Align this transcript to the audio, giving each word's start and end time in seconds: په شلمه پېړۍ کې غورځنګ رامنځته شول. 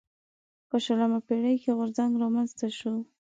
په 0.69 0.75
شلمه 0.85 1.19
پېړۍ 1.27 1.55
کې 1.63 1.71
غورځنګ 1.77 2.11
رامنځته 2.21 2.67
شول. 2.77 2.99